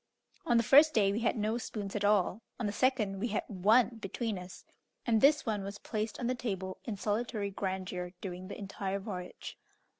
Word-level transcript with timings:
On 0.47 0.57
the 0.57 0.63
first 0.63 0.95
day 0.95 1.11
we 1.11 1.19
had 1.19 1.37
no 1.37 1.59
spoons 1.59 1.95
at 1.95 2.03
all; 2.03 2.41
on 2.59 2.65
the 2.65 2.71
second 2.71 3.19
we 3.19 3.27
had 3.27 3.43
one 3.47 3.97
between 3.97 4.39
us, 4.39 4.65
and 5.05 5.21
this 5.21 5.45
one 5.45 5.63
was 5.63 5.77
placed 5.77 6.19
on 6.19 6.25
the 6.25 6.33
table 6.33 6.79
in 6.85 6.97
solitary 6.97 7.51
grandeur 7.51 8.13
during 8.19 8.47
the 8.47 8.57
entire 8.57 8.97
voyage. 8.97 9.59